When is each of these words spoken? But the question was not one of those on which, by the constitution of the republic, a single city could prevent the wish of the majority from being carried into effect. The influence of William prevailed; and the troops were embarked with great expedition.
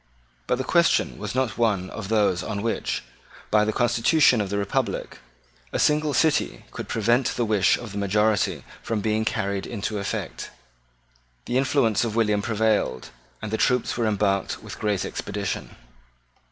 But 0.47 0.57
the 0.57 0.63
question 0.63 1.19
was 1.19 1.35
not 1.35 1.59
one 1.59 1.91
of 1.91 2.07
those 2.07 2.41
on 2.41 2.63
which, 2.63 3.03
by 3.51 3.63
the 3.63 3.71
constitution 3.71 4.41
of 4.41 4.49
the 4.49 4.57
republic, 4.57 5.19
a 5.71 5.77
single 5.77 6.15
city 6.15 6.65
could 6.71 6.87
prevent 6.89 7.35
the 7.35 7.45
wish 7.45 7.77
of 7.77 7.91
the 7.91 7.99
majority 7.99 8.63
from 8.81 9.01
being 9.01 9.25
carried 9.25 9.67
into 9.67 9.99
effect. 9.99 10.49
The 11.45 11.59
influence 11.59 12.03
of 12.03 12.15
William 12.15 12.41
prevailed; 12.41 13.11
and 13.43 13.51
the 13.51 13.57
troops 13.61 13.95
were 13.95 14.07
embarked 14.07 14.63
with 14.63 14.79
great 14.79 15.05
expedition. 15.05 15.75